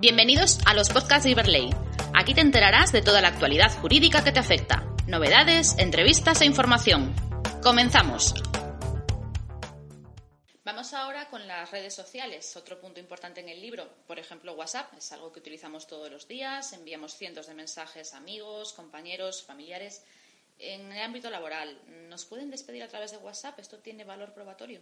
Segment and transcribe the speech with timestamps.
[0.00, 1.68] Bienvenidos a los podcasts de Iberley.
[2.14, 7.14] Aquí te enterarás de toda la actualidad jurídica que te afecta, novedades, entrevistas e información.
[7.62, 8.32] Comenzamos.
[10.64, 13.90] Vamos ahora con las redes sociales, otro punto importante en el libro.
[14.06, 18.16] Por ejemplo, WhatsApp es algo que utilizamos todos los días, enviamos cientos de mensajes a
[18.16, 20.02] amigos, compañeros, familiares.
[20.58, 21.78] En el ámbito laboral,
[22.08, 23.58] ¿nos pueden despedir a través de WhatsApp?
[23.58, 24.80] ¿Esto tiene valor probatorio?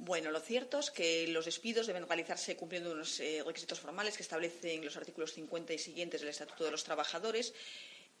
[0.00, 4.22] Bueno, lo cierto es que los despidos deben realizarse cumpliendo unos eh, requisitos formales que
[4.22, 7.52] establecen los artículos 50 y siguientes del Estatuto de los Trabajadores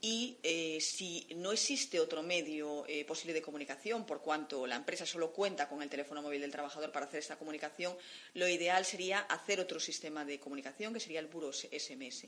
[0.00, 5.06] y eh, si no existe otro medio eh, posible de comunicación, por cuanto la empresa
[5.06, 7.96] solo cuenta con el teléfono móvil del trabajador para hacer esta comunicación,
[8.34, 12.26] lo ideal sería hacer otro sistema de comunicación, que sería el puro SMS.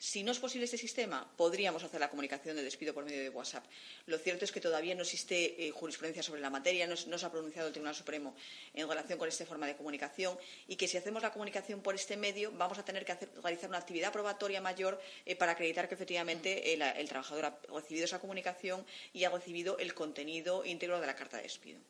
[0.00, 3.30] Si no es posible este sistema, podríamos hacer la comunicación de despido por medio de
[3.30, 3.64] WhatsApp.
[4.06, 7.32] Lo cierto es que todavía no existe eh, jurisprudencia sobre la materia, no, se ha
[7.32, 8.36] pronunciado el Tribunal Supremo
[8.74, 12.16] en relación con esta forma de comunicación y que si hacemos la comunicación por este
[12.16, 16.72] medio vamos a tener que realizar una actividad probatoria mayor eh, para acreditar que efectivamente
[16.72, 21.16] el, el trabajador ha recibido esa comunicación y ha recibido el contenido íntegro de la
[21.16, 21.80] carta de despido.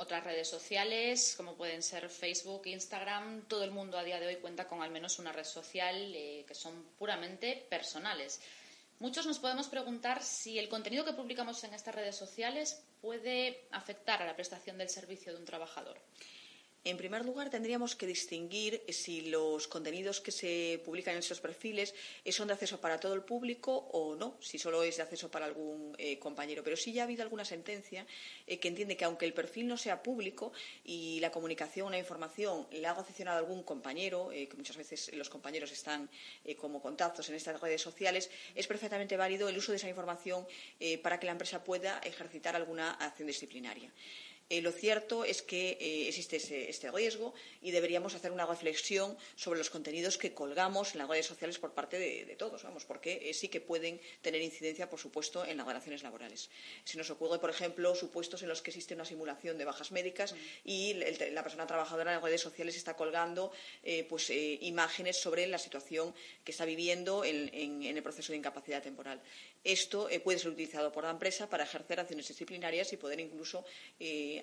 [0.00, 4.36] Otras redes sociales, como pueden ser Facebook, Instagram, todo el mundo a día de hoy
[4.36, 8.40] cuenta con al menos una red social eh, que son puramente personales.
[8.98, 14.22] Muchos nos podemos preguntar si el contenido que publicamos en estas redes sociales puede afectar
[14.22, 16.00] a la prestación del servicio de un trabajador.
[16.82, 21.94] En primer lugar, tendríamos que distinguir si los contenidos que se publican en esos perfiles
[22.30, 25.44] son de acceso para todo el público o no, si solo es de acceso para
[25.44, 26.64] algún eh, compañero.
[26.64, 28.06] Pero sí ya ha habido alguna sentencia
[28.46, 32.66] eh, que entiende que aunque el perfil no sea público y la comunicación la información
[32.70, 36.08] le haga aficionado a algún compañero, eh, que muchas veces los compañeros están
[36.56, 40.46] como contactos en estas redes sociales, es perfectamente válido el uso de esa información
[41.02, 43.92] para que la empresa pueda ejercitar alguna acción disciplinaria.
[44.52, 46.36] Eh, lo cierto es que eh, existe
[46.68, 51.26] este riesgo y deberíamos hacer una reflexión sobre los contenidos que colgamos en las redes
[51.26, 55.44] sociales por parte de, todos, vamos, porque eh, sí que pueden tener incidencia, por supuesto,
[55.44, 56.50] en las relaciones laborales.
[56.82, 60.34] Se nos ocurre, por ejemplo, supuestos en los que existe una simulación de bajas médicas
[60.64, 63.52] y la persona trabajadora en las redes sociales está colgando
[64.08, 66.12] pues, imágenes sobre la situación
[66.42, 69.20] que está viviendo en el proceso de incapacidad temporal.
[69.62, 73.64] Esto puede ser utilizado por la empresa para ejercer acciones disciplinarias y poder incluso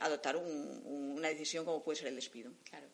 [0.01, 2.51] adoptar una decisión como puede ser el despido.
[2.69, 2.87] Claro.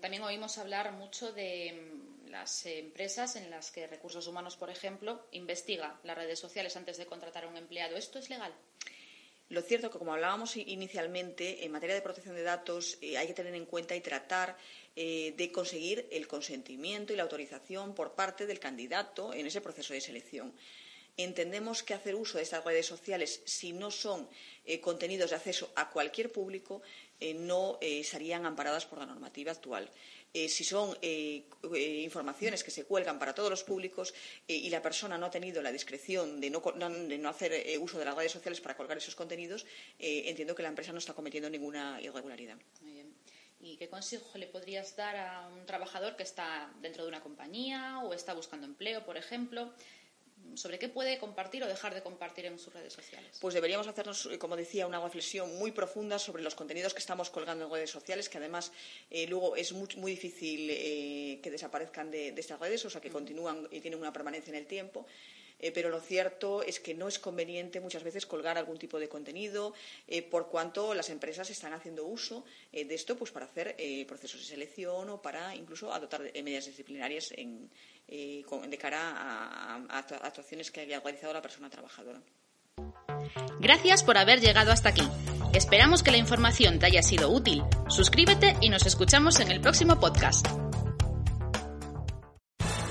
[0.00, 5.26] también oímos hablar mucho de mm, las empresas en las que recursos humanos, por ejemplo,
[5.32, 7.96] investiga las redes sociales antes de contratar a un empleado.
[7.96, 8.54] ¿Esto es legal?
[9.50, 13.26] Lo cierto es que, como hablábamos inicialmente, en materia de protección de datos eh, hay
[13.26, 14.58] que tener en cuenta y tratar
[14.94, 19.94] eh, de conseguir el consentimiento y la autorización por parte del candidato en ese proceso
[19.94, 20.52] de selección
[21.18, 24.28] entendemos que hacer uso de estas redes sociales, si no son
[24.64, 26.80] eh, contenidos de acceso a cualquier público,
[27.20, 29.90] eh, no eh, serían amparadas por la normativa actual.
[30.32, 34.14] si son informaciones que se cuelgan para todos los públicos
[34.46, 36.60] y la persona no ha tenido la discreción de no,
[37.28, 39.64] hacer uso de las redes sociales para colgar esos contenidos,
[39.98, 42.58] entiendo que la empresa no está cometiendo ninguna irregularidad.
[43.60, 48.00] ¿Y qué consejo le podrías dar a un trabajador que está dentro de una compañía
[48.04, 49.72] o está buscando empleo, por ejemplo?
[50.54, 53.38] Sobre qué puede compartir o dejar de compartir en sus redes sociales.
[53.40, 57.30] Pues deberíamos hacernos, eh, como decía, una reflexión muy profunda sobre los contenidos que estamos
[57.30, 58.72] colgando en redes sociales, que además
[59.10, 63.68] eh, luego es muy, difícil eh, que desaparezcan de, estas redes, o sea, que continúan
[63.70, 65.06] y tienen una permanencia en el tiempo.
[65.74, 69.74] Pero lo cierto es que no es conveniente muchas veces colgar algún tipo de contenido,
[70.30, 73.76] por cuanto las empresas están haciendo uso de esto pues, para hacer
[74.06, 77.70] procesos de selección o para incluso adoptar medidas disciplinarias en,
[78.08, 82.20] eh, de cara a, a, a actuaciones que haya realizado la persona trabajadora.
[83.60, 85.06] Gracias por haber llegado hasta aquí.
[85.52, 87.62] Esperamos que la información te haya sido útil.
[87.88, 90.46] Suscríbete y nos escuchamos en el próximo podcast.